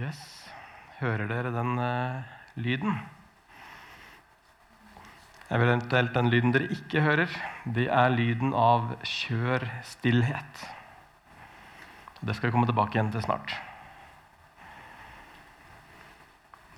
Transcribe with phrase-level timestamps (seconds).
[0.00, 0.20] Yes.
[0.96, 2.20] Hører dere den uh,
[2.56, 2.94] lyden?
[5.52, 7.32] Eventuelt den lyden dere ikke hører,
[7.68, 10.62] det er lyden av kjør stillhet.
[12.24, 13.52] Det skal vi komme tilbake igjen til snart.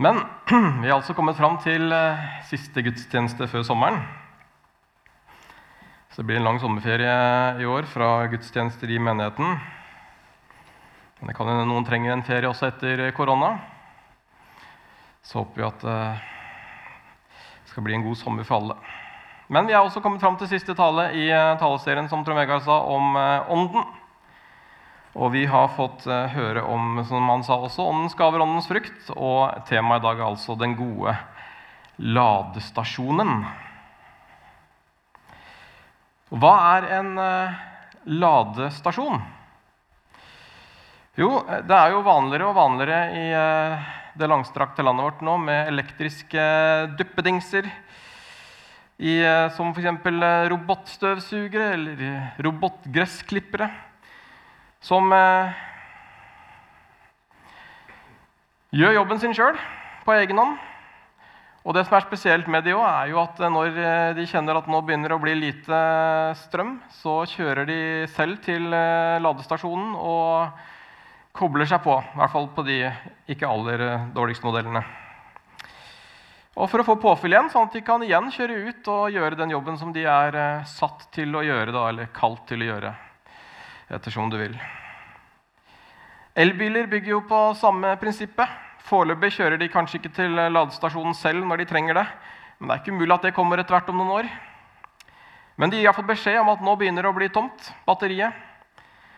[0.02, 0.18] Men
[0.82, 4.00] vi har altså kommet fram til uh, siste gudstjeneste før sommeren.
[6.10, 7.14] Så det blir en lang sommerferie
[7.62, 9.62] i år fra gudstjenester i menigheten.
[11.22, 13.52] Men det kan hende noen trenger en ferie også etter korona.
[15.22, 16.22] Så håper vi at eh,
[17.62, 18.74] det skal bli en god sommer for alle.
[19.46, 22.64] Men vi har også kommet fram til siste tale i eh, taleserien som Trond Vegard
[22.66, 23.84] sa, om eh, Ånden.
[25.14, 29.10] Og vi har fått høre om som han sa også, åndens gaver, åndens frukt.
[29.12, 31.12] Og temaet i dag er altså den gode
[32.00, 33.44] ladestasjonen.
[36.32, 37.12] Hva er en
[38.08, 39.22] ladestasjon?
[41.12, 43.24] Jo, det er jo vanligere og vanligere i
[44.16, 46.44] det langstrakte landet vårt nå med elektriske
[46.96, 47.68] duppedingser.
[48.96, 49.18] I,
[49.52, 50.08] som f.eks.
[50.54, 52.02] robotstøvsugere eller
[52.46, 53.68] robotgressklippere.
[54.80, 55.52] Som eh,
[58.80, 59.60] gjør jobben sin sjøl
[60.08, 60.58] på egen hånd.
[61.68, 63.82] Og det som er spesielt med de òg, er jo at når
[64.16, 65.86] de kjenner at nå begynner det å bli lite
[66.48, 67.82] strøm, så kjører de
[68.16, 70.70] selv til ladestasjonen og
[71.32, 71.94] kobler seg på.
[72.00, 72.78] I hvert fall på de
[73.32, 74.82] ikke aller dårligste modellene.
[76.52, 79.38] Og for å få påfyll igjen, sånn at de kan igjen kjøre ut og gjøre
[79.40, 80.36] den jobben som de er
[80.68, 82.92] satt til å gjøre, da, eller kalt til å gjøre,
[83.96, 84.58] ettersom du vil.
[86.36, 88.60] Elbiler bygger jo på samme prinsippet.
[88.84, 92.06] Foreløpig kjører de kanskje ikke til ladestasjonen selv når de trenger det.
[92.58, 94.30] Men det er ikke umulig at det kommer etter hvert om noen år.
[95.60, 98.32] Men de gir iallfall beskjed om at nå begynner det å bli tomt, batteriet.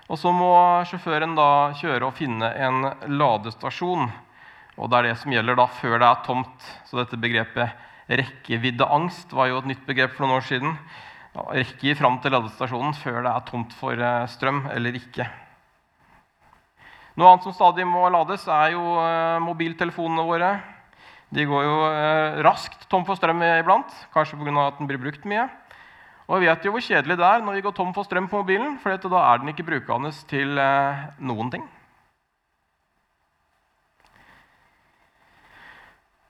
[0.04, 0.50] Og så må
[0.88, 4.10] sjåføren da kjøre og finne en ladestasjon.
[4.76, 6.68] Og det er det som gjelder da før det er tomt.
[6.84, 10.76] Så dette begrepet rekkeviddeangst var jo et nytt begrep for noen år siden.
[11.34, 15.26] Rekke fram til ladestasjonen før det er tomt for strøm eller ikke.
[17.14, 18.84] Noe annet som stadig må lades, er jo
[19.46, 20.52] mobiltelefonene våre.
[21.34, 21.76] De går jo
[22.44, 24.66] raskt tom for strøm iblant, kanskje pga.
[24.66, 25.46] at den blir brukt mye.
[26.24, 28.40] Og vi vet jo hvor kjedelig det er når vi går tom for strøm på
[28.40, 30.56] mobilen, for da er den ikke brukende til
[31.20, 31.66] noen ting.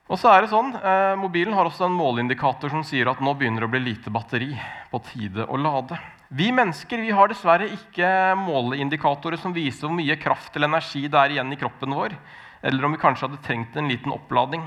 [0.05, 3.31] Og så er det sånn, eh, Mobilen har også en måleindikator som sier at nå
[3.33, 4.53] begynner det å bli lite batteri.
[4.91, 5.97] på tide å lade.
[6.29, 11.19] Vi mennesker vi har dessverre ikke måleindikatorer som viser hvor mye kraft eller energi det
[11.19, 12.15] er igjen i kroppen vår,
[12.63, 14.63] eller om vi kanskje hadde trengt en liten opplading.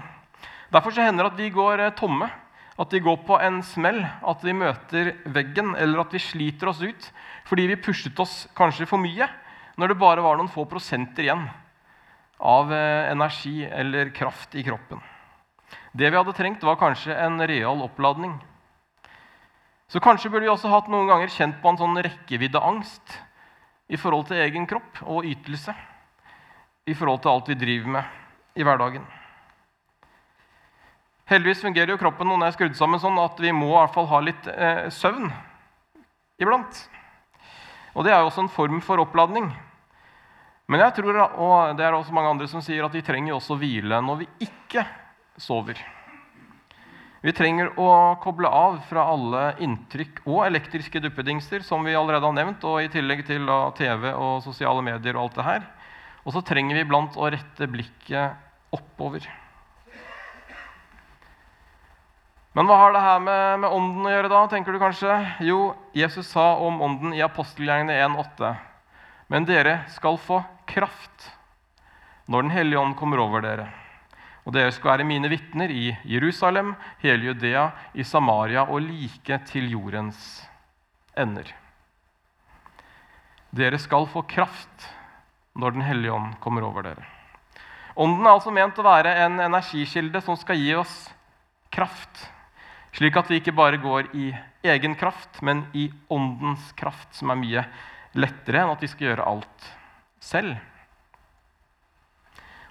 [0.70, 2.28] Derfor så hender det at vi går tomme,
[2.78, 6.82] at de går på en smell, at vi møter veggen, eller at vi sliter oss
[6.82, 7.10] ut
[7.48, 9.26] fordi vi pushet oss kanskje for mye
[9.78, 11.46] når det bare var noen få prosenter igjen
[12.38, 15.00] av energi eller kraft i kroppen.
[15.92, 18.36] Det vi hadde trengt, var kanskje en real oppladning.
[19.88, 23.16] Så kanskje burde vi også hatt noen ganger kjent på en sånn rekkeviddeangst
[23.88, 25.72] i forhold til egen kropp og ytelse,
[26.88, 29.06] i forhold til alt vi driver med i hverdagen.
[31.28, 33.92] Heldigvis fungerer jo kroppen når den er skrudd sammen sånn at vi må i hvert
[33.92, 35.28] fall ha litt eh, søvn
[36.40, 36.78] iblant.
[37.92, 39.50] Og det er jo også en form for oppladning.
[40.68, 43.56] Men jeg tror, og det er også mange andre som sier at vi trenger også
[43.60, 44.84] hvile når vi ikke
[45.40, 45.80] sover.
[47.24, 47.88] Vi trenger å
[48.22, 52.92] koble av fra alle inntrykk og elektriske duppedingser, som vi allerede har nevnt, og i
[52.92, 55.66] tillegg til TV og sosiale medier og alt det her.
[56.24, 59.26] Og så trenger vi iblant å rette blikket oppover.
[62.56, 64.44] Men hva har det her med, med ånden å gjøre, da?
[64.50, 65.16] tenker du kanskje?
[65.44, 65.58] Jo,
[65.96, 68.54] Jesus sa om ånden i apostelgjengene 1,8.:
[69.28, 71.32] Men dere skal få kraft
[72.28, 73.68] når Den hellige ånd kommer over dere.
[74.44, 79.68] Og dere skal være mine vitner i Jerusalem, hele Judea, i Samaria og like til
[79.72, 80.42] jordens
[81.16, 81.48] ender.
[83.52, 84.88] Dere skal få kraft
[85.58, 87.04] når Den hellige ånd kommer over dere.
[87.96, 91.08] Ånden er altså ment å være en energikilde som skal gi oss
[91.72, 92.28] kraft.
[92.96, 94.30] Slik at vi ikke bare går i
[94.66, 97.64] egen kraft, men i åndens kraft, som er mye
[98.18, 99.70] lettere enn at vi skal gjøre alt
[100.24, 100.56] selv.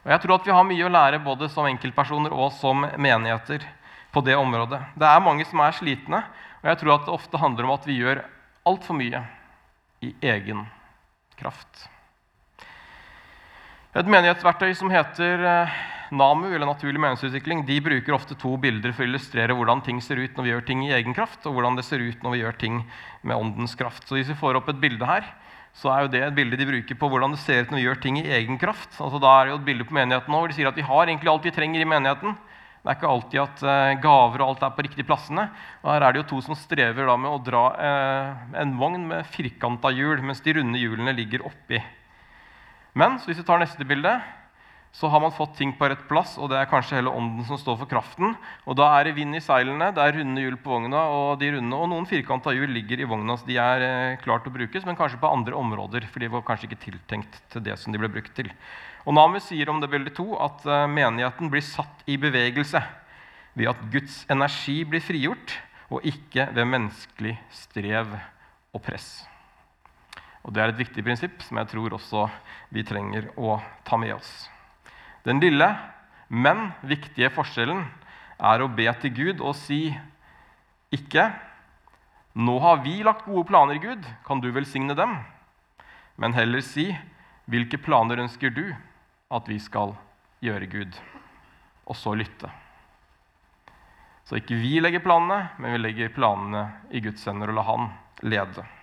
[0.04, 3.66] Og jeg tror at vi har mye å lære både som enkeltpersoner og som menigheter
[4.16, 4.80] på det området.
[4.96, 6.24] Det er mange som er slitne,
[6.64, 8.24] og jeg tror at det ofte handler om at vi gjør
[8.68, 9.22] altfor mye
[10.04, 10.66] i egen
[11.38, 11.88] kraft.
[13.98, 15.44] Et menighetsverktøy som heter
[16.12, 20.22] NAMU, eller Naturlig meningsutvikling, de bruker ofte to bilder for å illustrere hvordan ting ser
[20.22, 22.42] ut når vi gjør ting i egen kraft, og hvordan det ser ut når vi
[22.44, 22.80] gjør ting
[23.28, 24.08] med åndens kraft.
[24.08, 25.28] Så hvis vi får opp et bilde her,
[25.78, 27.86] så er jo det et bilde de bruker på hvordan det ser ut når vi
[27.86, 28.96] gjør ting i egen kraft.
[28.98, 30.86] Altså, da er det jo et bilde på menigheten nå, hvor de sier at vi
[30.88, 32.38] har egentlig alt vi trenger i menigheten.
[32.82, 35.50] Det er ikke alltid at uh, gaver og alt er på riktige plassene.
[35.84, 39.28] Og her er det jo to som strever med å dra uh, en vogn med
[39.34, 41.82] firkanta hjul, mens de runde hjulene ligger oppi.
[42.98, 44.16] Men hvis vi tar neste bilde,
[44.96, 47.60] så har man fått ting på rett plass, og det er kanskje hele ånden som
[47.60, 48.34] står for kraften.
[48.66, 51.52] Og da er det vind i seilene, det er runde hjul på vogna, og de
[51.54, 53.36] runde, og noen firkanta hjul ligger i vogna.
[53.38, 56.46] Så de er eh, klart å brukes, men kanskje på andre områder, for de var
[56.48, 58.50] kanskje ikke tiltenkt til det som de ble brukt til.
[59.06, 62.82] Og Nami sier om det bildet to at eh, menigheten blir satt i bevegelse
[63.58, 65.60] ved at Guds energi blir frigjort,
[65.94, 68.18] og ikke ved menneskelig strev
[68.76, 69.28] og press.
[70.44, 72.28] Og Det er et viktig prinsipp som jeg tror også
[72.74, 74.48] vi trenger å ta med oss.
[75.28, 75.68] Den lille,
[76.32, 77.82] men viktige forskjellen
[78.40, 79.92] er å be til Gud og si
[80.96, 81.34] ikke
[82.38, 84.06] 'Nå har vi lagt gode planer, Gud.
[84.24, 85.18] Kan du velsigne dem?'
[86.18, 86.96] Men heller si
[87.50, 88.76] 'Hvilke planer ønsker du
[89.32, 89.98] at vi skal
[90.40, 90.96] gjøre, Gud?'
[91.88, 92.50] Og så lytte.
[94.24, 97.90] Så ikke vi legger planene, men vi legger planene i Guds hender og lar Han
[98.22, 98.77] lede.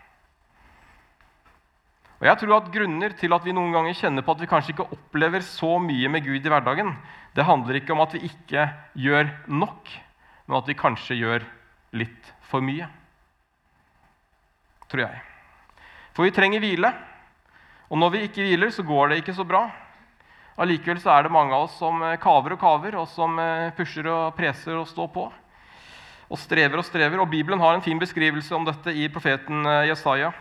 [2.24, 4.72] Og jeg tror at Grunner til at vi noen ganger kjenner på at vi kanskje
[4.72, 6.94] ikke opplever så mye med Gud i hverdagen,
[7.36, 8.62] det handler ikke om at vi ikke
[8.96, 9.90] gjør nok,
[10.46, 11.44] men at vi kanskje gjør
[12.00, 12.86] litt for mye.
[14.88, 15.20] Tror jeg.
[16.16, 16.94] For vi trenger hvile.
[17.92, 19.66] Og når vi ikke hviler, så går det ikke så bra.
[20.56, 23.68] Allikevel så er det mange av oss som eh, kaver og kaver, og som eh,
[23.76, 25.28] pusher og preser og står på.
[26.32, 27.20] Og strever og strever.
[27.20, 30.32] Og Bibelen har en fin beskrivelse om dette i profeten eh, Jesaja.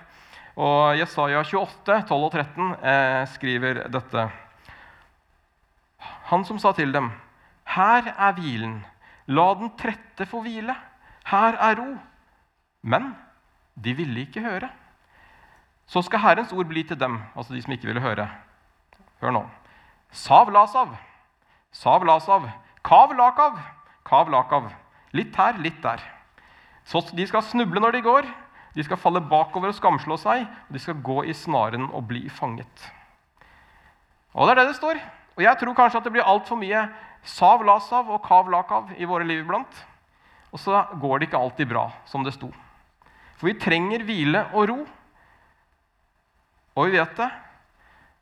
[0.53, 4.27] Og Jesaja 28, 12 og 13 eh, skriver dette.
[6.29, 7.11] Han som sa til dem,
[7.65, 8.85] 'Her er hvilen.
[9.27, 10.75] La den trette få hvile.
[11.25, 11.97] Her er ro.'
[12.83, 13.15] Men
[13.75, 14.69] de ville ikke høre.
[15.87, 18.29] Så skal Herrens ord bli til dem, altså de som ikke ville høre.
[19.21, 19.49] Hør nå.
[20.11, 20.97] Sav lasav,
[21.71, 22.49] sav lasav,
[22.83, 23.59] kav lakav,
[24.05, 24.71] kav lakav.
[25.13, 26.01] Litt her, litt der.
[26.85, 28.27] Så de skal snuble når de går,
[28.73, 32.25] de skal falle bakover og skamslå seg, og de skal gå i snaren og bli
[32.29, 32.87] fanget.
[34.33, 35.01] Og Det er det det står.
[35.37, 36.87] Og Jeg tror kanskje at det blir altfor mye
[37.23, 39.85] sav lasav og kav lakav i våre liv iblant.
[40.53, 42.51] Og så går det ikke alltid bra, som det sto.
[43.37, 44.79] For vi trenger hvile og ro.
[46.75, 47.29] Og vi vet det.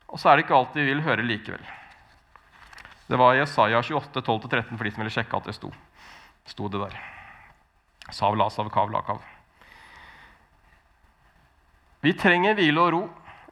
[0.08, 1.64] Og så er det ikke alltid vi vil høre likevel.
[3.08, 5.72] Det var Jesaja 28, 12-13 for de som ville sjekke at det sto.
[6.48, 6.96] sto det der.
[8.10, 9.20] Sav lasav, kav lakav.
[12.02, 13.02] Vi trenger hvile og ro.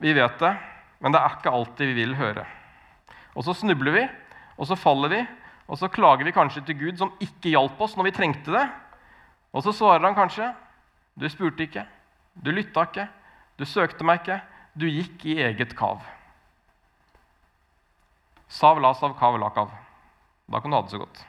[0.00, 0.54] Vi vet det,
[1.00, 2.46] men det er ikke alltid vi vil høre.
[3.36, 4.04] Og så snubler vi,
[4.58, 5.20] og så faller vi,
[5.70, 8.64] og så klager vi kanskje til Gud, som ikke hjalp oss når vi trengte det.
[9.54, 10.52] Og så svarer han kanskje,
[11.14, 11.84] 'Du spurte ikke,
[12.34, 13.08] du lytta ikke,
[13.58, 14.40] du søkte meg ikke,
[14.74, 16.02] du gikk i eget kav.'
[18.48, 19.70] Sav lasav kav lakav.
[20.50, 21.26] Da kan du ha det så godt.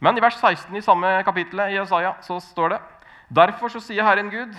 [0.00, 2.80] Men i vers 16 i samme kapittel i Jesaja så står det
[3.28, 4.54] Derfor så sier Herren Gud,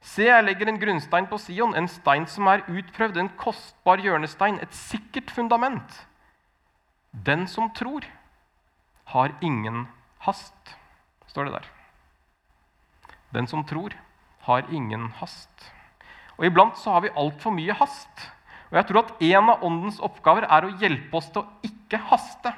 [0.00, 4.60] Se, jeg legger en grunnstein på Sion, en stein som er utprøvd, en kostbar hjørnestein,
[4.62, 6.06] et sikkert fundament.
[7.12, 8.06] Den som tror,
[9.08, 9.86] har ingen
[10.22, 10.76] hast,
[11.26, 11.68] står det der.
[13.34, 13.96] Den som tror,
[14.46, 15.72] har ingen hast.
[16.38, 18.28] Og Iblant så har vi altfor mye hast.
[18.70, 22.00] Og jeg tror at En av åndens oppgaver er å hjelpe oss til å ikke
[22.10, 22.52] haste,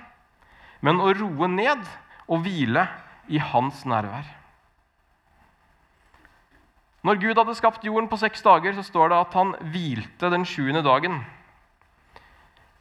[0.81, 1.87] men å roe ned
[2.27, 2.87] og hvile
[3.29, 4.40] i hans nærvær.
[7.07, 10.45] Når Gud hadde skapt jorden på seks dager, så står det at han hvilte den
[10.49, 11.23] sjuende dagen.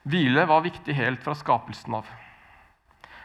[0.09, 2.09] Hvile var viktig helt fra skapelsen av.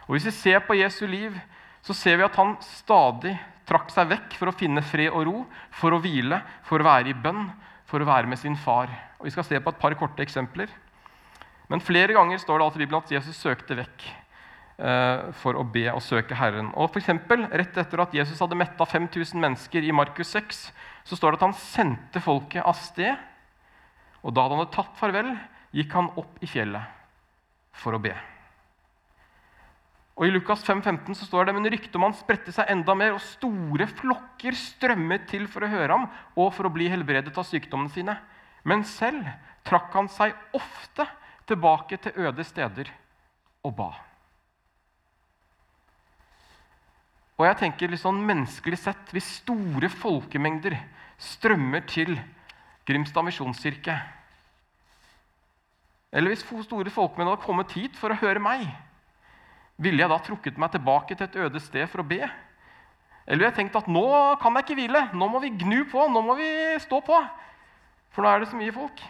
[0.07, 1.35] Og Hvis vi ser på Jesu liv,
[1.83, 3.35] så ser vi at han stadig
[3.67, 5.37] trakk seg vekk for å finne fred og ro,
[5.73, 7.49] for å hvile, for å være i bønn,
[7.89, 8.91] for å være med sin far.
[9.19, 10.69] Og Vi skal se på et par korte eksempler.
[11.67, 14.05] Men flere ganger står det alltid i Bibelen at Jesus søkte vekk
[14.75, 16.73] for å be og søke Herren.
[16.75, 20.65] Og for eksempel, Rett etter at Jesus hadde metta 5000 mennesker i Markus 6,
[21.07, 23.15] så står det at han sendte folket av sted.
[24.25, 25.31] Og da han hadde tatt farvel,
[25.75, 26.91] gikk han opp i fjellet
[27.75, 28.13] for å be.
[30.15, 32.95] Og I Lukas 5, 15 så står det men ryktet om han spredte seg enda
[32.95, 36.07] mer, og store flokker strømmet til for å høre ham
[36.39, 38.15] og for å bli helbredet av sykdommene sine.
[38.63, 39.27] Men selv
[39.67, 41.07] trakk han seg ofte
[41.49, 42.89] tilbake til øde steder
[43.67, 43.91] og ba.
[47.35, 50.77] Og jeg tenker litt sånn menneskelig sett, Hvis store folkemengder
[51.19, 52.15] strømmer til
[52.87, 53.95] Grimstad misjonskirke
[56.15, 58.63] Eller hvis store folkemengder hadde kommet hit for å høre meg,
[59.75, 62.21] ville jeg da trukket meg tilbake til et øde sted for å be?
[63.25, 64.05] Eller ville jeg tenkt at nå
[64.39, 66.47] kan jeg ikke hvile, nå må vi gnu på, nå må vi
[66.79, 67.17] stå på?
[68.15, 69.03] For nå er det så mye folk.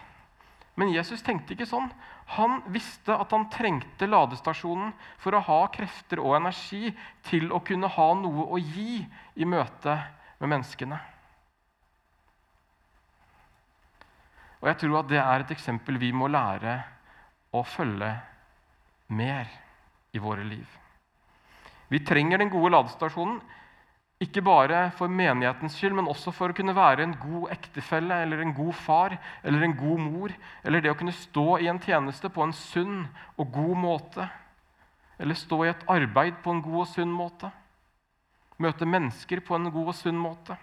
[0.74, 1.86] Men Jesus tenkte ikke sånn.
[2.34, 4.90] Han visste at han trengte ladestasjonen
[5.22, 6.90] for å ha krefter og energi
[7.28, 8.98] til å kunne ha noe å gi
[9.38, 9.94] i møte
[10.40, 10.98] med menneskene.
[14.58, 16.80] Og jeg tror at det er et eksempel vi må lære
[17.54, 18.10] å følge
[19.14, 19.46] mer
[20.16, 20.66] i våre liv.
[21.86, 23.38] Vi trenger den gode ladestasjonen
[24.16, 28.40] ikke bare for menighetens skyld, men også for å kunne være en god ektefelle eller
[28.40, 30.32] en god far eller en god mor.
[30.64, 33.02] Eller det å kunne stå i en tjeneste på en sunn
[33.36, 34.28] og god måte.
[35.20, 37.50] Eller stå i et arbeid på en god og sunn måte.
[38.56, 40.56] Møte mennesker på en god og sunn måte.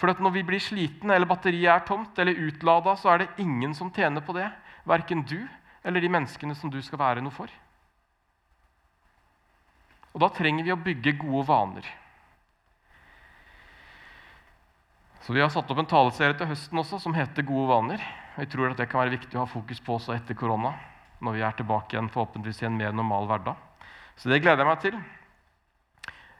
[0.00, 3.72] For når vi blir slitne eller batteriet er tomt eller utlada, så er det ingen
[3.76, 4.48] som tjener på det.
[4.88, 5.38] Verken du
[5.84, 7.48] eller de menneskene som du skal være noe for.
[10.14, 11.86] Og da trenger vi å bygge gode vaner.
[15.20, 18.00] Så Vi har satt opp en taleserie til høsten også som heter Gode vaner.
[18.40, 20.72] Jeg tror at Det kan være viktig å ha fokus på også etter korona,
[21.20, 23.56] når vi er tilbake igjen forhåpentligvis i en mer normal hverdag.
[24.16, 24.96] Så det gleder jeg meg til.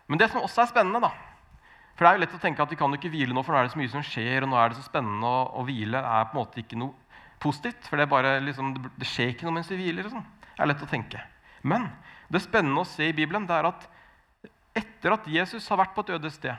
[0.08, 1.12] Men det som også er spennende, da
[1.94, 3.60] For det er jo lett å tenke at vi kan ikke hvile nå, for nå
[3.60, 6.00] er det så mye som skjer, og nå er det så spennende, og, og hvile
[6.00, 7.84] er på en måte ikke noe positivt.
[7.86, 10.08] For det, bare, liksom, det skjer ikke noe mens vi hviler.
[10.08, 10.24] Liksom.
[10.56, 11.20] Det er lett å tenke.
[11.62, 11.90] Men
[12.30, 13.87] det spennende å se i Bibelen det er at
[14.76, 16.54] etter at Jesus har vært på et øde sted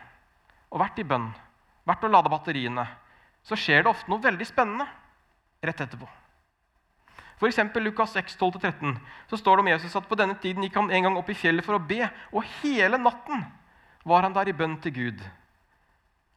[0.72, 1.30] og vært i bønn,
[1.88, 2.86] vært og lada batteriene,
[3.44, 4.86] så skjer det ofte noe veldig spennende
[5.64, 6.08] rett etterpå.
[7.42, 8.94] For eksempel Lukas 6, 12-13,
[9.28, 11.36] så står det om Jesus at på denne tiden gikk han en gang opp i
[11.36, 13.44] fjellet for å be, og hele natten
[14.08, 15.24] var han der i bønn til Gud.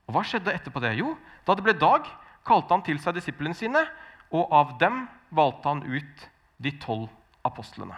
[0.08, 0.94] Og Hva skjedde etterpå det?
[0.98, 1.14] Jo,
[1.44, 2.08] da det ble dag,
[2.44, 3.84] kalte han til seg disiplene sine,
[4.32, 6.26] og av dem valgte han ut
[6.64, 7.12] de tolv
[7.44, 7.96] apostlene.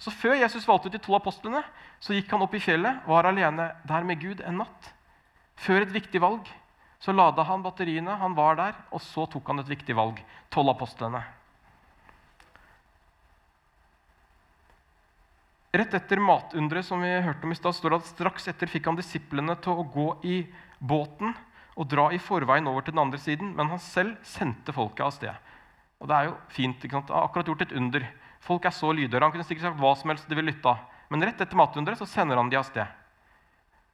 [0.00, 1.60] Så Før Jesus valgte ut de to apostlene,
[2.00, 4.92] så gikk han opp i fjellet og var alene der med Gud en natt.
[5.60, 6.48] Før et viktig valg
[7.00, 10.18] så lada han batteriene, han var der, og så tok han et viktig valg.
[10.52, 11.22] Tolv apostlene.
[15.72, 18.90] Rett etter matunderet som vi hørte om i sted, står det at straks etter fikk
[18.90, 20.42] han disiplene til å gå i
[20.76, 21.32] båten
[21.78, 25.14] og dra i forveien over til den andre siden, men han selv sendte folket av
[25.16, 25.54] sted.
[26.02, 27.12] Og det er jo fint, ikke sant?
[27.14, 28.04] Han har akkurat gjort et under.
[28.44, 29.26] Folk er så lydhøre.
[29.26, 30.86] Han kunne sikkert sagt hva som helst de ville lytte av.
[31.10, 32.86] Men rett etter matunderet så sender han de av sted.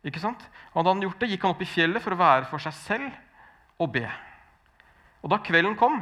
[0.07, 0.43] Ikke sant?
[0.75, 2.77] Og da han gjort det, gikk han opp i fjellet for å være for seg
[2.79, 4.05] selv og be.
[5.25, 5.99] Og da kvelden kom,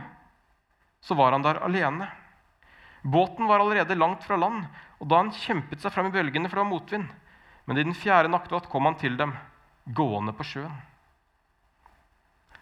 [1.04, 2.10] så var han der alene.
[3.04, 4.66] Båten var allerede langt fra land,
[5.00, 7.08] og da han kjempet seg fram i bølgene, for det var motvind.
[7.64, 9.32] Men i den fjerde nattvatt kom han til dem,
[9.84, 10.76] gående på sjøen.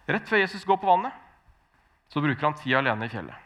[0.07, 1.15] Rett før Jesus går på vannet,
[2.11, 3.42] så bruker han tid alene i fjellet.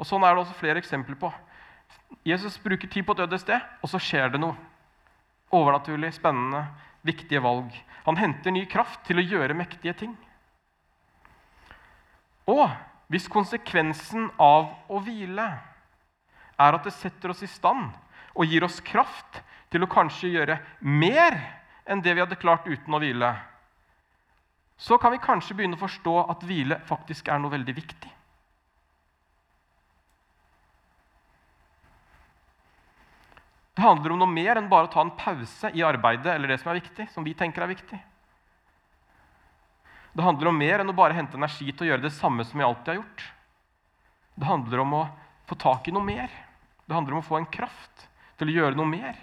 [0.00, 1.28] Og Sånn er det også flere eksempler på.
[2.24, 4.56] Jesus bruker tid på et øde sted, og så skjer det noe.
[5.52, 6.64] Overnaturlig, spennende,
[7.06, 7.74] viktige valg.
[8.06, 10.14] Han henter ny kraft til å gjøre mektige ting.
[12.48, 12.64] Og
[13.12, 15.46] hvis konsekvensen av å hvile
[16.60, 17.90] er at det setter oss i stand
[18.32, 21.36] og gir oss kraft til å kanskje gjøre mer
[21.90, 23.34] enn det vi hadde klart uten å hvile,
[24.80, 28.12] så kan vi kanskje begynne å forstå at hvile faktisk er noe veldig viktig.
[33.80, 36.58] Det handler om noe mer enn bare å ta en pause i arbeidet eller det
[36.60, 37.96] som er viktig, som vi tenker er viktig.
[40.12, 42.60] Det handler om mer enn å bare hente energi til å gjøre det samme som
[42.60, 43.24] vi alltid har gjort.
[44.36, 45.00] Det handler om å
[45.48, 46.28] få tak i noe mer.
[46.84, 48.04] Det handler om å få en kraft
[48.36, 49.16] til å gjøre noe mer.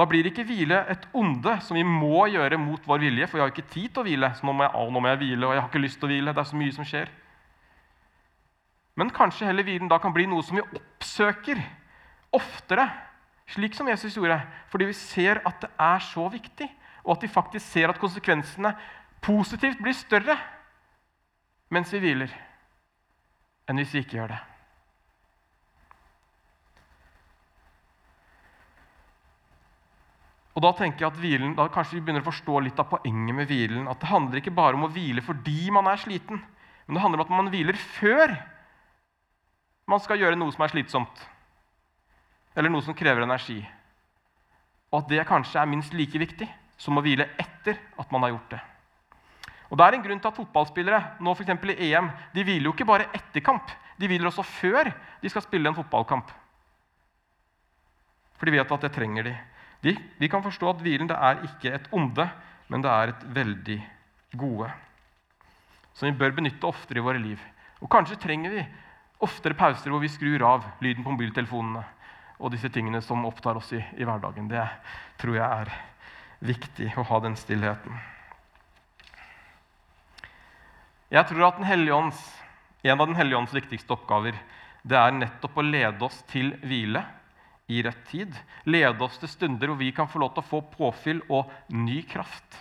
[0.00, 3.44] Da blir ikke hvile et onde som vi må gjøre mot vår vilje, for vi
[3.44, 4.32] har ikke tid til å hvile.
[4.32, 6.08] så nå må jeg, å, nå må jeg hvile, og jeg har ikke lyst til
[6.08, 6.32] å hvile.
[6.32, 7.12] Det er så mye som skjer.
[8.96, 11.60] Men kanskje heller hvilen da kan bli noe som vi oppsøker
[12.36, 12.88] oftere,
[13.52, 14.40] slik som Jesus gjorde,
[14.72, 16.68] fordi vi ser at det er så viktig,
[17.04, 18.72] og at vi faktisk ser at konsekvensene
[19.22, 20.36] positivt blir større
[21.70, 22.30] mens vi hviler,
[23.66, 24.42] enn hvis vi ikke gjør det.
[30.56, 33.36] Og Da tenker jeg at hvilen, da kanskje vi begynner å forstå litt av poenget
[33.36, 33.84] med hvilen.
[33.92, 36.40] At det handler ikke bare om å hvile fordi man er sliten,
[36.86, 38.32] men det handler om at man hviler før
[39.86, 41.24] man skal gjøre noe som er slitsomt,
[42.56, 43.60] eller noe som krever energi.
[44.90, 46.48] Og at det kanskje er minst like viktig
[46.80, 48.62] som å hvile etter at man har gjort det.
[49.66, 52.72] Og Det er en grunn til at fotballspillere nå for i EM, de hviler jo
[52.74, 56.30] ikke bare etter kamp, de hviler også før de skal spille en fotballkamp.
[58.36, 59.34] For de vet at det trenger de.
[59.82, 62.28] de De kan forstå at hvilen det er ikke et onde,
[62.68, 63.78] men det er et veldig
[64.36, 64.70] gode.
[65.94, 67.40] Som vi bør benytte oftere i våre liv.
[67.80, 68.66] Og kanskje trenger vi
[69.24, 71.84] oftere pauser hvor vi skrur av lyden på mobiltelefonene.
[72.38, 74.48] og disse tingene som opptar oss i, i hverdagen.
[74.48, 74.60] Det
[75.16, 75.70] tror jeg er
[76.44, 77.96] viktig å ha den stillheten.
[81.08, 82.32] Jeg tror at ånds,
[82.82, 84.36] En av Den hellige ånds viktigste oppgaver
[84.86, 87.02] det er nettopp å lede oss til hvile
[87.66, 88.36] i rett tid.
[88.64, 92.02] Lede oss til stunder hvor vi kan få lov til å få påfyll og ny
[92.06, 92.60] kraft.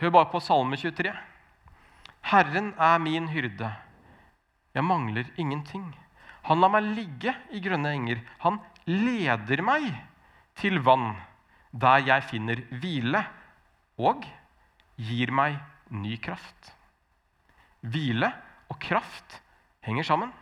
[0.00, 1.12] Hør bare på Salme 23.
[2.32, 3.68] Herren er min hyrde.
[4.72, 5.90] Jeg mangler ingenting.
[6.48, 8.22] Han lar meg ligge i grønne enger.
[8.40, 8.56] Han
[8.88, 9.90] leder meg
[10.56, 11.12] til vann,
[11.76, 13.20] der jeg finner hvile,
[14.00, 14.24] og
[14.96, 15.58] gir meg
[15.92, 16.72] ny kraft.
[17.84, 18.32] Hvile
[18.72, 19.38] og kraft
[19.84, 20.32] henger sammen.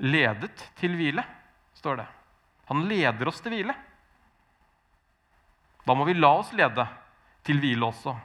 [0.00, 1.22] Ledet til hvile,
[1.76, 2.10] står det.
[2.72, 3.76] Han leder oss til hvile.
[5.84, 6.88] Da må vi la oss lede
[7.44, 8.16] til hvile også.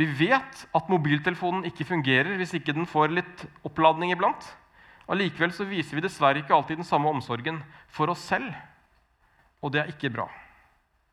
[0.00, 4.46] Vi vet at mobiltelefonen ikke fungerer hvis ikke den får litt oppladning iblant.
[5.10, 7.58] Allikevel så viser vi dessverre ikke alltid den samme omsorgen
[7.92, 8.48] for oss selv.
[9.60, 10.24] Og det er ikke bra.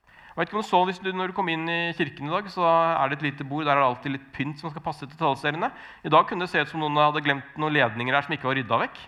[0.08, 2.32] Jeg vet ikke om du så, hvis du, når du kom inn i kirken i
[2.32, 3.66] dag, så er det et lite bord.
[3.66, 5.72] Der er det alltid litt pynt som skal passe til taleseriene.
[6.06, 8.48] I dag kunne det se ut som noen hadde glemt noen ledninger her som ikke
[8.48, 9.00] var rydda vekk.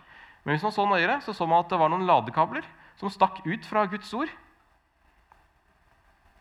[0.43, 2.65] Men hvis man så nøyere, så så man at det var noen ladekabler
[2.99, 4.33] som stakk ut fra Guds ord.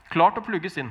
[0.08, 0.90] Klart å plugges inn.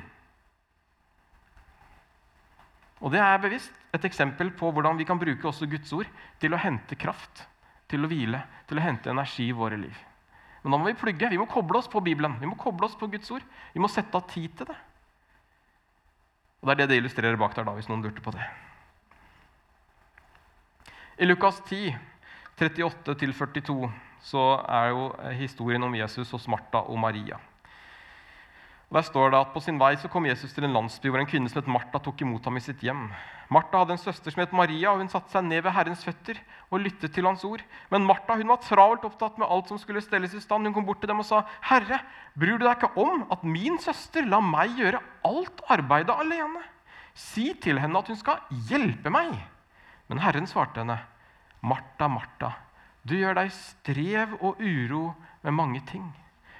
[3.02, 6.10] Og Det er bevisst et eksempel på hvordan vi kan bruke også Guds ord
[6.42, 7.46] til å hente kraft,
[7.88, 9.98] til å hvile, til å hente energi i våre liv.
[10.64, 11.30] Men da må vi plugge.
[11.30, 12.40] Vi må koble oss på Bibelen.
[12.42, 13.46] Vi må koble oss på Guds ord.
[13.74, 14.78] Vi må sette av tid til det.
[16.60, 18.44] Og Det er det det illustrerer bak der, da, hvis noen lurte på det.
[21.22, 21.94] I Lukas 10,
[22.60, 23.78] 38-42,
[24.22, 25.06] så er jo
[25.38, 27.40] historien om Jesus hos Martha og Maria.
[28.88, 31.20] Og Der står det at På sin vei så kom Jesus til en landsby hvor
[31.20, 33.10] en kvinne som het Martha, tok imot ham i sitt hjem.
[33.52, 36.40] Martha hadde en søster som het Maria, og hun satte seg ned ved Herrens føtter
[36.72, 37.64] og lyttet til hans ord.
[37.92, 40.68] Men Martha hun var travelt opptatt med alt som skulle stelles i stand.
[40.68, 42.00] Hun kom bort til dem og sa, 'Herre,
[42.36, 46.64] bryr du deg ikke om at min søster lar meg gjøre alt arbeidet alene?'
[47.14, 49.48] 'Si til henne at hun skal hjelpe meg.'
[50.08, 51.00] Men Herren svarte henne,
[51.62, 52.56] 'Martha, Martha,
[53.04, 56.14] du gjør deg strev og uro med mange ting.'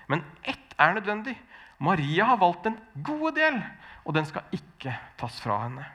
[0.08, 1.38] Men ett er nødvendig.
[1.78, 3.60] Maria har valgt den gode del,
[4.06, 5.86] og den skal ikke tas fra henne.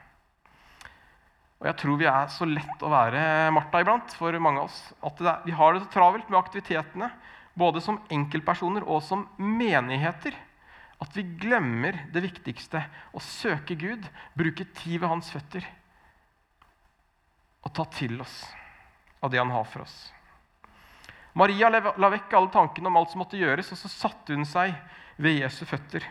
[1.63, 4.79] Og jeg tror vi er så lett å være Martha iblant for mange av oss.
[4.99, 7.07] At er, vi har det så travelt med aktivitetene,
[7.55, 10.35] både som enkeltpersoner og som menigheter,
[11.03, 14.03] at vi glemmer det viktigste å søke Gud,
[14.35, 15.65] bruke tid ved hans føtter
[17.63, 18.41] og ta til oss
[19.23, 19.95] av det han har for oss.
[21.39, 24.75] Maria la vekk alle tankene om alt som måtte gjøres, og så satte hun seg
[25.17, 26.05] ved Jesu føtter.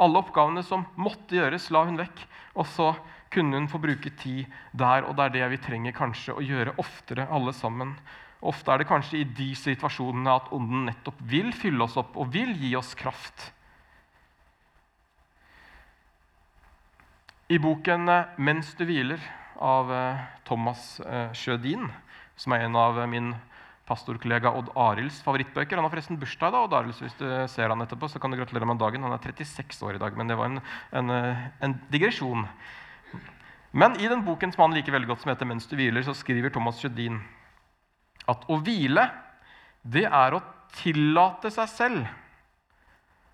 [0.00, 2.24] Alle oppgavene som måtte gjøres, la hun vekk.
[2.58, 2.92] Og så
[3.32, 4.44] kunne hun få bruke tid
[4.76, 7.94] der, og det er det vi trenger kanskje å gjøre oftere, alle sammen.
[8.42, 12.32] Ofte er det kanskje i de situasjonene at ånden nettopp vil fylle oss opp og
[12.34, 13.52] vil gi oss kraft.
[17.52, 19.22] I boken eh, 'Mens du hviler'
[19.60, 21.90] av eh, Thomas eh, Sjødin,
[22.36, 23.34] som er en av min
[23.92, 25.76] pastorkollega Odd Arilds favorittbøker.
[25.76, 26.68] Han har forresten bursdag i dag.
[26.68, 27.02] Odd Arils.
[27.04, 29.04] hvis du ser han etterpå, så kan du gratulere med dagen.
[29.04, 30.62] Han er 36 år i dag, men det var en,
[30.96, 31.12] en,
[31.60, 32.46] en digresjon.
[33.72, 36.14] Men i den boken som han liker veldig godt, som heter 'Mens du hviler', så
[36.16, 37.22] skriver Thomas Sjødin
[38.28, 39.08] at å hvile,
[39.82, 40.42] det er å
[40.76, 42.06] tillate seg selv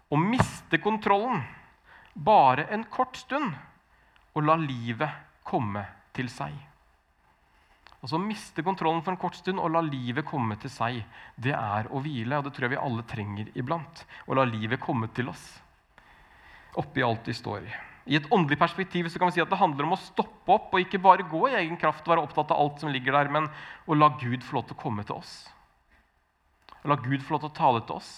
[0.09, 1.43] å miste kontrollen
[2.15, 3.53] bare en kort stund
[4.35, 5.11] og la livet
[5.45, 5.85] komme
[6.17, 6.55] til seg.
[7.99, 11.01] Altså Å Miste kontrollen for en kort stund og la livet komme til seg.
[11.35, 14.05] Det er å hvile, og det tror jeg vi alle trenger iblant.
[14.27, 15.47] Å la livet komme til oss
[16.79, 17.77] oppi alt de står i.
[18.09, 20.73] I et åndelig perspektiv så kan vi si at det handler om å stoppe opp
[20.73, 23.29] og ikke bare gå i egen kraft, og være opptatt av alt som ligger der,
[23.35, 23.51] men
[23.85, 25.35] å la Gud få lov til å komme til oss.
[26.81, 28.13] Å la Gud få lov til å tale til oss.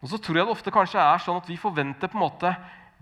[0.00, 2.54] Og så tror jeg det ofte kanskje er sånn at vi forventer på en måte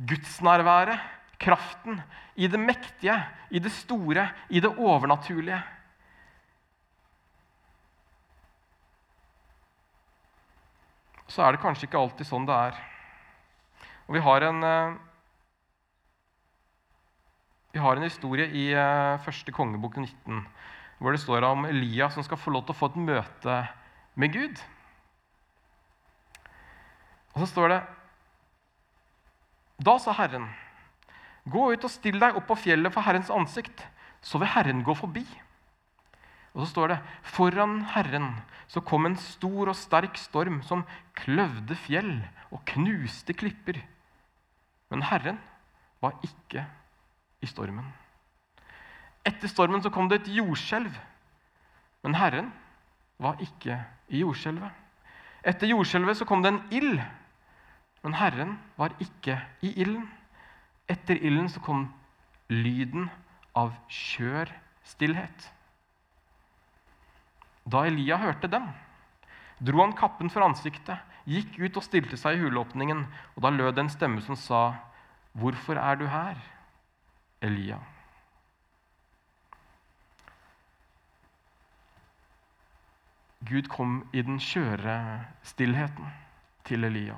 [0.08, 2.00] gudsnærværet kraften,
[2.34, 3.14] i det mektige,
[3.50, 5.60] i det store, i det overnaturlige.
[11.28, 12.78] Så er det kanskje ikke alltid sånn det er.
[14.08, 14.94] Og vi har en, eh,
[17.76, 20.46] vi har en historie i eh, første kongebok 19
[20.98, 23.58] hvor det står om Elia som skal få lov til å få et møte
[24.18, 24.62] med Gud.
[27.34, 27.82] Og så står det
[29.86, 30.48] Da sa Herren
[31.48, 33.84] Gå ut og still deg opp på fjellet for Herrens ansikt,
[34.20, 35.24] så vil Herren gå forbi.
[36.54, 36.98] Og så står det
[37.36, 38.32] foran Herren
[38.68, 40.84] så kom en stor og sterk storm som
[41.16, 42.18] kløvde fjell
[42.52, 43.80] og knuste klipper.
[44.92, 45.38] Men Herren
[46.02, 46.66] var ikke
[47.40, 47.86] i stormen.
[49.26, 50.92] Etter stormen så kom det et jordskjelv,
[52.04, 52.52] men Herren
[53.20, 54.70] var ikke i jordskjelvet.
[55.46, 57.00] Etter jordskjelvet så kom det en ild,
[58.04, 60.06] men Herren var ikke i ilden.
[60.88, 61.86] Etter ilden så kom
[62.48, 63.10] lyden
[63.56, 64.50] av skjør
[64.88, 65.48] stillhet.
[67.68, 68.70] Da Elia hørte den,
[69.60, 70.96] dro han kappen for ansiktet,
[71.28, 73.04] gikk ut og stilte seg i huleåpningen,
[73.36, 74.80] og da lød det en stemme som sa,
[75.34, 76.36] 'Hvorfor er du her,
[77.42, 77.84] Elia?'
[83.48, 86.06] Gud kom i den skjøre stillheten
[86.64, 87.14] til Elia.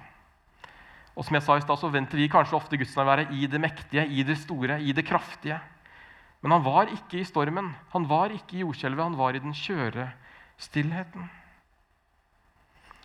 [1.18, 4.06] Og som jeg sa i sted, så venter vi kanskje ofte gudsnærværet i det mektige,
[4.06, 5.58] i det store, i det kraftige.
[6.40, 9.56] Men han var ikke i stormen, han var ikke i jordskjelvet, han var i den
[9.56, 10.10] kjøre
[10.60, 11.28] stillheten.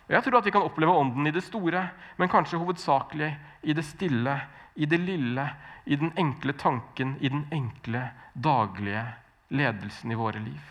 [0.06, 3.74] Og Jeg tror at vi kan oppleve Ånden i det store, men kanskje hovedsakelig i
[3.74, 4.38] det stille,
[4.76, 5.48] i det lille,
[5.84, 9.02] i den enkle tanken, i den enkle, daglige
[9.50, 10.62] ledelsen i våre liv.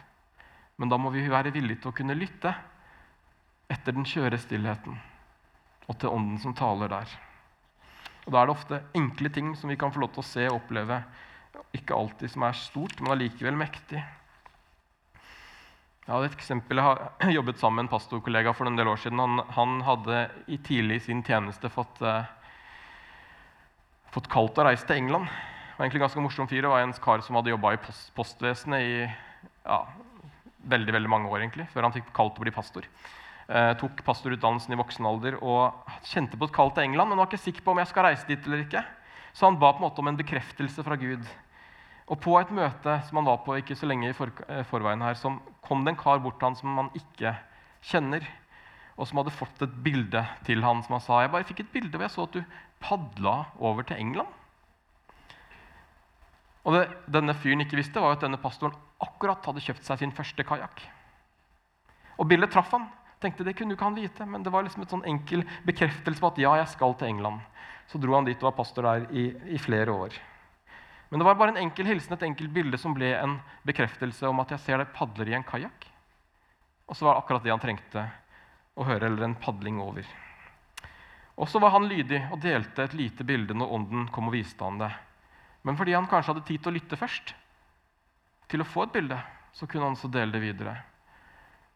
[0.78, 2.54] Men da må vi være villige til å kunne lytte
[3.72, 4.98] etter den kjøre stillheten
[5.86, 7.12] og til Ånden som taler der.
[8.26, 10.46] Og Da er det ofte enkle ting som vi kan få lov til å se
[10.50, 11.02] og oppleve.
[11.78, 14.02] Ikke alltid som er stort, men allikevel mektig.
[16.06, 16.82] Jeg hadde et eksempel.
[16.82, 19.22] Jeg har jobbet sammen med en pastorkollega for en del år siden.
[19.22, 22.28] Han, han hadde i tidlig i sin tjeneste fått, eh,
[24.14, 25.30] fått kalt å reise til England.
[25.30, 26.62] Det var egentlig en ganske morsom fyr.
[26.62, 28.94] Det var en kar som hadde jobba i post, postvesenet i
[29.66, 29.80] ja,
[30.70, 32.86] veldig veldig mange år egentlig, før han fikk kalt å bli pastor.
[33.46, 37.28] Eh, tok pastorutdannelsen i voksen alder og kjente på et kall til England, men var
[37.30, 38.82] ikke sikker på om jeg skal reise dit eller ikke.
[39.38, 41.28] Så han ba på en måte om en bekreftelse fra Gud.
[42.10, 45.02] Og på et møte som han var på ikke så lenge i for, eh, forveien
[45.02, 47.36] her, så kom det en kar bort til han som han ikke
[47.86, 48.26] kjenner,
[48.98, 51.74] og som hadde fått et bilde til han som han sa jeg bare fikk et
[51.74, 52.44] bilde hvor jeg så at du
[52.80, 54.28] padla over til England.
[56.66, 60.12] Og det denne fyren ikke visste, var at denne pastoren akkurat hadde kjøpt seg sin
[60.12, 60.82] første kajakk.
[62.18, 62.88] Og bildet traff han.
[63.24, 66.32] Tenkte Det kunne ikke han vite, men det var liksom et sånn enkel bekreftelse på
[66.32, 67.42] at ja, jeg skal til England.
[67.88, 70.16] Så dro han dit og var pastor der i, i flere år.
[71.10, 74.42] Men det var bare en enkel hilsen, et enkelt bilde som ble en bekreftelse om
[74.42, 75.86] at jeg ser deg padler i en kajakk.
[76.90, 78.06] Og så var det akkurat det han trengte
[78.76, 80.08] å høre, eller en padling over.
[81.36, 84.64] Og så var han lydig og delte et lite bilde når ånden kom og viste
[84.64, 84.92] han det.
[85.66, 87.34] Men fordi han kanskje hadde tid til å lytte først,
[88.52, 89.18] til å få et bilde,
[89.56, 90.76] så kunne han også dele det videre.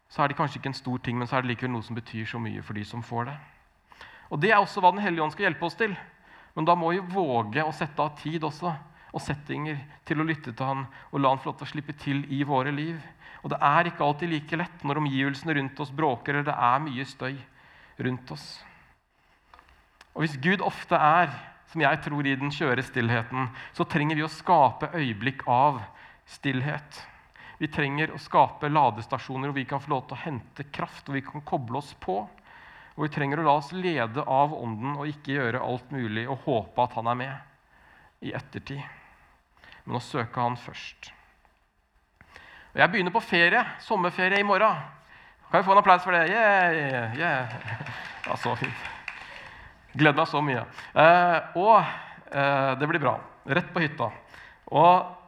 [0.09, 1.97] Så er det kanskje ikke en stor ting, men så er det likevel noe som
[1.97, 3.37] betyr så mye for de som får det.
[4.29, 5.95] Og Det er også hva Den hellige ånd skal hjelpe oss til.
[6.55, 8.73] Men da må vi våge å sette av tid også,
[9.13, 11.95] og settinger til å lytte til han og la han få lov til å slippe
[11.97, 12.97] til i våre liv.
[13.41, 16.83] Og det er ikke alltid like lett når omgivelsene rundt oss bråker eller det er
[16.83, 17.37] mye støy
[18.05, 18.47] rundt oss.
[20.13, 21.31] Og hvis Gud ofte er,
[21.69, 25.79] som jeg tror, i den skjøre stillheten, så trenger vi å skape øyeblikk av
[26.27, 27.03] stillhet.
[27.59, 31.17] Vi trenger å skape ladestasjoner hvor vi kan få lov til å hente kraft og
[31.17, 32.21] vi kan koble oss på.
[32.95, 36.45] Og vi trenger å la oss lede av Ånden og ikke gjøre alt mulig og
[36.45, 38.79] håpe at han er med i ettertid.
[39.83, 41.11] Men å søke han først.
[42.69, 44.79] Og jeg begynner på ferie, sommerferie i morgen.
[45.49, 46.27] Kan vi få en applaus for det?
[46.31, 47.53] Yeah, yeah.
[48.27, 48.89] Ja, så fint.
[49.97, 50.63] Gleder meg så mye.
[50.93, 53.17] Eh, og eh, det blir bra.
[53.49, 54.11] Rett på hytta.
[54.69, 55.18] Og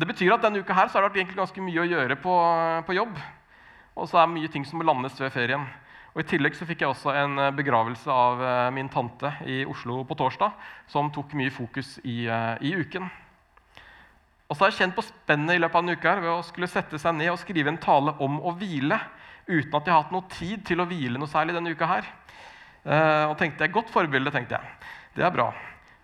[0.00, 2.34] det betyr at denne uka her så har det vært ganske mye å gjøre på,
[2.86, 3.18] på jobb.
[4.00, 5.66] Og så er det mye ting som må landes ved ferien.
[6.14, 9.60] Og I tillegg så fikk jeg også en eh, begravelse av eh, min tante i
[9.68, 10.56] Oslo på torsdag,
[10.90, 13.06] som tok mye fokus i, eh, i uken.
[14.48, 16.46] Og så har jeg kjent på spennet i løpet av en uke her ved å
[16.48, 18.98] skulle sette seg ned og skrive en tale om å hvile,
[19.50, 22.08] uten at jeg har hatt noe tid til å hvile noe særlig denne uka her.
[23.28, 24.90] Og tenkte jeg, Godt forbilde, tenkte jeg.
[25.18, 25.50] Det er bra.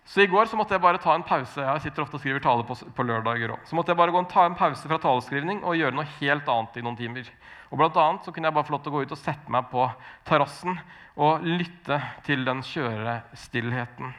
[0.06, 1.58] Så i går så måtte jeg bare ta en pause.
[1.58, 3.72] Jeg sitter ofte og skriver tale på, på lørdager også.
[3.72, 6.46] Så måtte jeg bare gå og ta en pause fra taleskrivning og gjøre noe helt
[6.52, 7.32] annet i noen timer.
[7.72, 9.50] Og blant annet så kunne jeg bare få lov til å gå ut og sette
[9.50, 9.88] meg på
[10.28, 10.78] terrassen
[11.18, 14.14] og lytte til den kjørestillheten.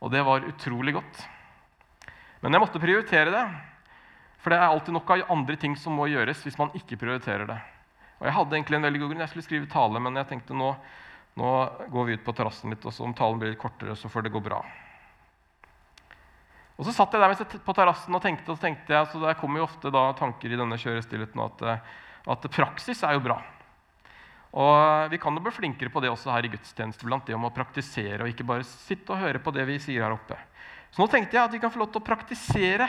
[0.00, 1.22] Og det var utrolig godt.
[2.40, 3.44] Men jeg måtte prioritere det.
[4.40, 7.44] For det er alltid nok av andre ting som må gjøres hvis man ikke prioriterer
[7.44, 7.60] det.
[8.20, 9.24] Og Jeg hadde egentlig en veldig god grunn.
[9.26, 10.70] Jeg skulle skrive tale, men jeg tenkte nå,
[11.40, 11.50] nå
[11.92, 14.24] går vi ut på terrassen litt, og så om talen blir litt kortere, så får
[14.24, 14.64] det gå bra.
[16.80, 19.36] Og så satt jeg der på terrassen og tenkte, og så tenkte jeg, så der
[19.36, 21.82] kommer jo ofte tanker i denne kjørestillheten at, eh,
[22.32, 23.36] at praksis er jo bra.
[24.56, 27.44] Og Vi kan jo bli flinkere på det også her i gudstjeneste, blant det om
[27.44, 30.38] å praktisere og ikke bare sitte og høre på det vi sier her oppe.
[30.90, 32.88] Så nå tenkte jeg at vi kan få lov til å praktisere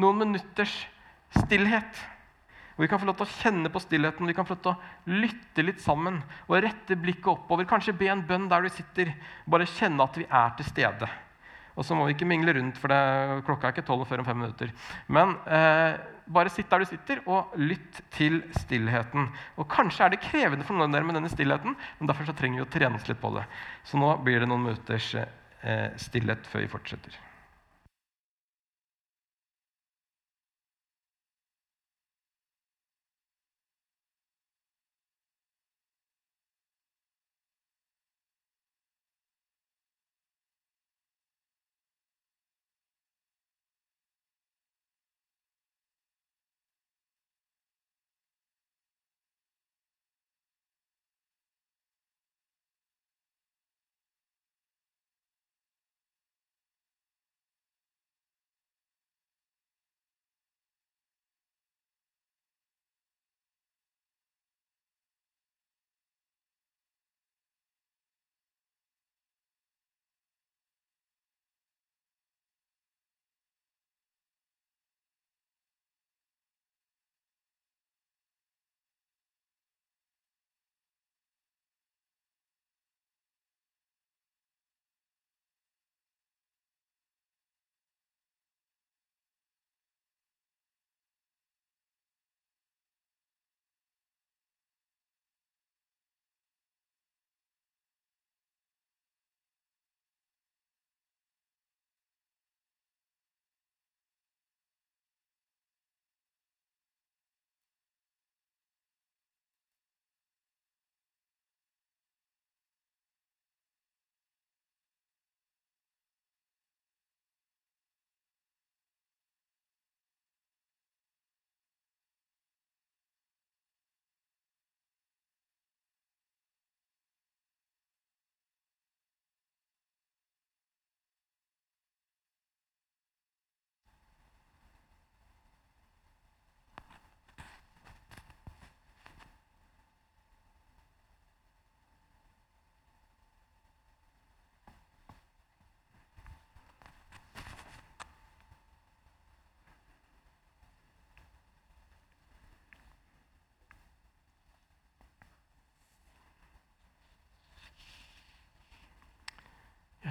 [0.00, 0.86] noen minutters
[1.34, 1.98] stillhet.
[2.72, 4.72] Hvor vi kan få lov til å kjenne på stillheten, vi kan få lov til
[4.72, 7.68] å lytte litt sammen og rette blikket oppover.
[7.68, 9.12] Kanskje be en bønn der du sitter.
[9.50, 11.10] Bare kjenne at vi er til stede.
[11.76, 13.00] Og så må vi ikke mingle rundt, for det,
[13.46, 14.72] klokka er ikke tolv før om fem minutter.
[15.08, 15.96] Men eh,
[16.32, 19.30] bare sitt der du sitter, og lytt til stillheten.
[19.56, 22.62] Og kanskje er det krevende for noen av dere med denne stillheten, men derfor trenger
[22.62, 23.46] vi å trene oss litt på det.
[23.88, 27.20] Så nå blir det noen minutters eh, stillhet før vi fortsetter.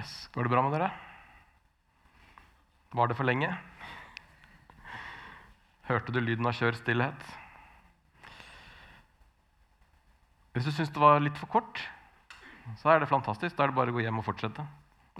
[0.02, 0.28] Yes.
[0.34, 0.88] Går det bra med dere?
[2.90, 3.52] Var det for lenge?
[5.86, 7.28] Hørte du lyden av kjør stillhet?
[10.56, 11.84] Hvis du syns det var litt for kort,
[12.82, 13.54] så er det fantastisk.
[13.54, 14.66] Da er det bare å gå hjem og fortsette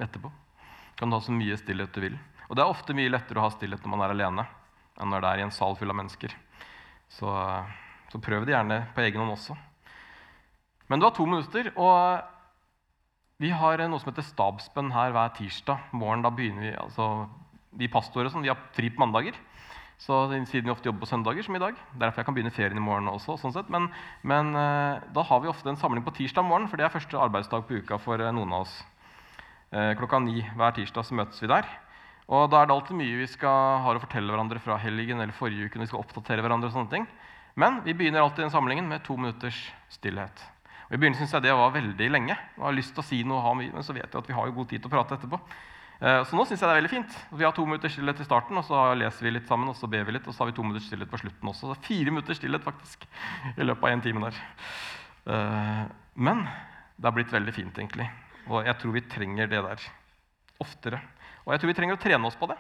[0.03, 0.33] etterpå.
[0.33, 2.19] Du kan ha så mye stillhet du vil.
[2.49, 4.49] Og det er ofte mye lettere å ha stillhet når man er alene,
[4.99, 6.35] enn når det er i en sal full av mennesker.
[7.07, 7.39] Så,
[8.11, 9.55] så prøv det gjerne på egen hånd også.
[10.91, 12.33] Men du har to minutter, og
[13.43, 16.23] vi har noe som heter stabsbønn her hver tirsdag morgen.
[16.23, 17.29] Da begynner vi, altså,
[17.73, 19.33] Vi pastorer sånn, vi har fri på mandager.
[20.03, 21.77] Så siden vi ofte jobber på søndager, som i dag.
[21.99, 23.39] Derfor jeg kan begynne ferien i morgen også.
[23.41, 23.71] sånn sett.
[23.71, 23.87] Men,
[24.27, 27.19] men eh, da har vi ofte en samling på tirsdag morgen, for det er første
[27.19, 28.75] arbeidsdag på uka for eh, noen av oss.
[29.71, 31.69] Eh, klokka ni hver tirsdag så møtes vi der.
[32.29, 35.37] Og da er det alltid mye vi skal ha å fortelle hverandre fra helgen eller
[35.37, 35.79] forrige uke.
[35.79, 37.07] når vi skal oppdatere hverandre og sånne ting.
[37.55, 40.45] Men vi begynner alltid den samlingen med to minutters stillhet.
[40.93, 42.35] I begynnelsen syntes jeg det var veldig lenge.
[42.37, 44.57] Jeg har lyst til å si noe, Men så vet jeg at vi har jo
[44.59, 45.39] god tid til å prate etterpå.
[46.03, 47.15] Eh, så nå synes jeg det er veldig fint.
[47.33, 49.89] Vi har to minutter stillhet i starten, og så leser vi litt sammen, og så
[49.89, 51.71] ber vi litt, og så har vi to minutter stillhet på slutten også.
[51.71, 53.07] Så fire minutter stillhet faktisk,
[53.57, 54.43] i løpet av en time der.
[55.33, 55.83] Eh,
[56.29, 56.45] men
[56.99, 58.11] det har blitt veldig fint, egentlig.
[58.51, 59.87] Og jeg tror vi trenger det der
[60.61, 61.01] oftere.
[61.47, 62.59] Og jeg tror vi trenger å trene oss på det.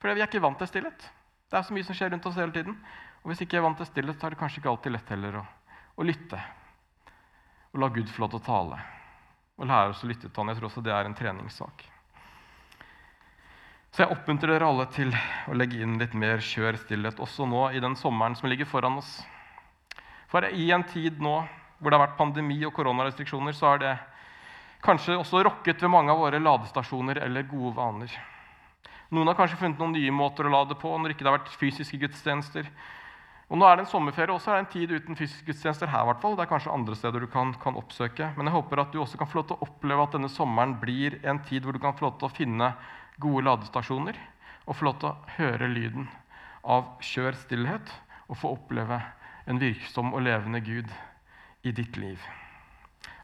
[0.00, 1.10] For vi er ikke vant til stillhet.
[1.50, 2.78] Det er så mye som skjer rundt oss hele tiden.
[3.20, 5.12] Og hvis ikke jeg er vant til stillhet, så er det kanskje ikke alltid lett
[5.12, 5.44] heller å,
[5.98, 6.40] å lytte.
[7.76, 8.78] Og la Gud få lov til å tale.
[9.60, 10.48] Og lære oss å lytte til han.
[10.48, 11.82] Jeg tror også det er en treningssak.
[13.92, 17.66] Så jeg oppmuntrer dere alle til å legge inn litt mer kjør stillhet også nå
[17.76, 19.10] i den sommeren som ligger foran oss.
[20.32, 21.34] For i en tid nå
[21.76, 23.94] hvor det har vært pandemi og koronarestriksjoner, så har det
[24.84, 28.12] kanskje også rokket ved mange av våre ladestasjoner eller gode vaner.
[29.12, 31.58] Noen har kanskje funnet noen nye måter å lade på når ikke det har vært
[31.60, 32.72] fysiske gudstjenester.
[33.46, 35.90] Og nå er det en sommerferie, og så er det en tid uten fysiske gudstjenester
[35.90, 36.04] her.
[36.08, 36.34] hvert fall.
[36.34, 38.32] Det er kanskje andre steder du kan, kan, oppsøke.
[38.36, 40.74] Men jeg håper at du også kan få lov til å oppleve at denne sommeren
[40.80, 42.72] blir en tid hvor du kan få lov til å finne
[43.22, 44.18] gode ladestasjoner
[44.66, 46.08] og få lov til å høre lyden
[46.66, 47.92] av kjør stillhet
[48.26, 48.98] og få oppleve
[49.46, 50.90] en virksom og levende Gud
[51.62, 52.18] i ditt liv.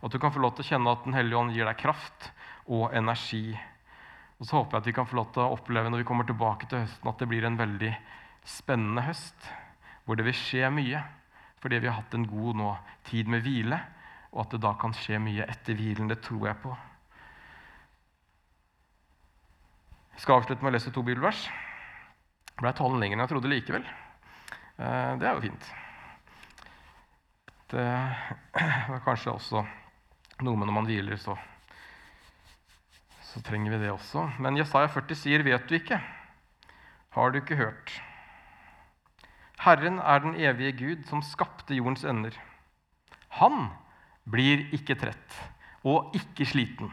[0.07, 2.31] At du kan få lov til å kjenne at Den hellige ånd gir deg kraft
[2.71, 3.59] og energi.
[4.39, 6.31] Og så håper jeg at vi kan få lov til å oppleve når vi kommer
[6.31, 7.91] tilbake til høsten, at det blir en veldig
[8.47, 9.51] spennende høst
[10.05, 11.03] hvor det vil skje mye
[11.63, 12.71] fordi vi har hatt en god nå,
[13.07, 13.77] tid med hvile,
[14.33, 16.09] og at det da kan skje mye etter hvilen.
[16.11, 16.73] Det tror jeg på.
[20.17, 21.45] Jeg skal avslutte med å lese to bibelvers.
[22.51, 23.87] Det ble talen lenger enn jeg trodde likevel.
[23.87, 25.71] Eh, det er jo fint.
[27.71, 27.89] Det
[28.93, 29.63] var kanskje også
[30.43, 31.39] noe med når man hviler, så,
[33.31, 34.33] så trenger vi det også.
[34.43, 36.03] Men Jesaja 40 sier, 'Vet du ikke?
[37.15, 38.01] Har du ikke hørt?'
[39.63, 42.35] Herren er den evige Gud, som skapte jordens ender.
[43.39, 43.69] Han
[44.27, 45.37] blir ikke trett
[45.87, 46.91] og ikke sliten.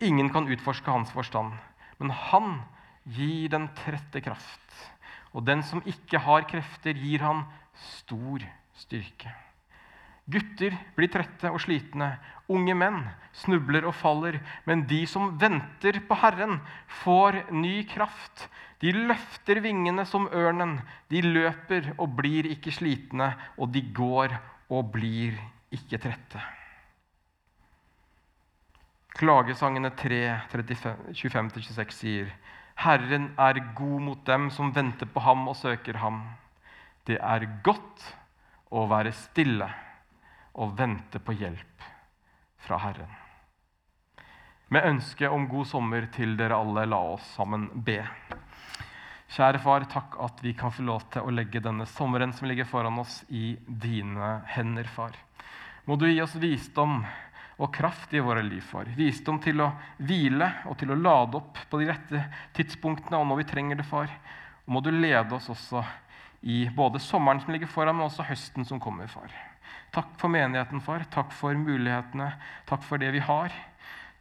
[0.00, 1.52] Ingen kan utforske hans forstand,
[2.00, 2.62] men han
[3.04, 4.72] gir den trette kraft.
[5.36, 7.44] Og den som ikke har krefter, gir han
[8.00, 8.44] stor
[8.80, 9.30] styrke.
[10.30, 12.14] Gutter blir trette og slitne,
[12.50, 13.02] unge menn
[13.36, 14.38] snubler og faller.
[14.66, 16.60] Men de som venter på Herren,
[17.02, 18.46] får ny kraft.
[18.80, 20.78] De løfter vingene som ørnen.
[21.10, 24.36] De løper og blir ikke slitne, og de går
[24.70, 25.36] og blir
[25.74, 26.42] ikke trette.
[29.20, 32.30] Klagesangene 3, 25-26 sier
[32.80, 36.22] Herren er god mot dem som venter på ham og søker ham.
[37.04, 38.06] Det er godt
[38.72, 39.68] å være stille
[40.54, 41.88] og vente på hjelp
[42.60, 43.10] fra Herren.
[44.70, 47.98] Med ønske om god sommer til dere alle, la oss sammen be.
[49.30, 52.68] Kjære far, takk at vi kan få lov til å legge denne sommeren som ligger
[52.70, 55.18] foran oss, i dine hender, far.
[55.86, 57.00] Må du gi oss visdom
[57.60, 58.88] og kraft i våre liv, far.
[58.96, 62.24] Visdom til å hvile og til å lade opp på de rette
[62.56, 64.10] tidspunktene og når vi trenger det, far.
[64.66, 65.82] Og må du lede oss også
[66.46, 69.34] i både sommeren som ligger foran, men også høsten som kommer, far.
[69.90, 71.04] Takk for menigheten, far.
[71.10, 72.30] Takk for mulighetene.
[72.68, 73.54] Takk for det vi har.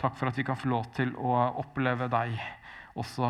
[0.01, 2.37] Takk for at vi kan få lov til å oppleve deg
[2.97, 3.29] også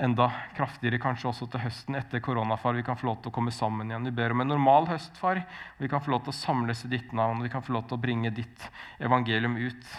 [0.00, 2.76] enda kraftigere kanskje også til høsten etter koronafar.
[2.76, 4.08] Vi kan få lov til å komme sammen igjen.
[4.08, 5.42] Vi ber om en normal høst, far.
[5.80, 7.44] Vi kan få lov til å samles i ditt navn.
[7.44, 9.92] Vi kan få lov til å bringe ditt evangelium ut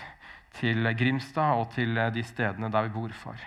[0.57, 3.41] til Grimstad og til de stedene der vi bor, far.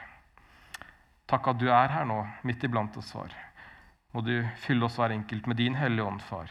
[1.31, 3.35] Takk at du er her nå, midt iblant oss, far.
[4.15, 6.51] Må du fylle oss hver enkelt med din Hellige Ånd, far.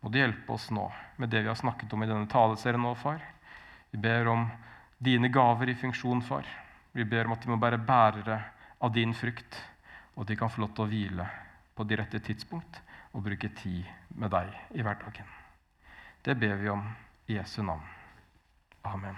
[0.00, 0.86] Må du hjelpe oss nå
[1.20, 3.20] med det vi har snakket om i denne taleserien nå, far.
[3.90, 4.46] Vi ber om
[4.98, 6.48] dine gaver i funksjon, far.
[6.92, 8.38] Vi ber om at de må være bærere
[8.80, 9.58] av din frykt,
[10.14, 11.28] og at de kan få lov til å hvile
[11.76, 12.80] på de rette tidspunkt
[13.12, 13.84] og bruke tid
[14.16, 15.36] med deg i hverdagen.
[16.24, 16.84] Det ber vi om
[17.28, 17.86] i Jesu navn.
[18.84, 19.16] Amen.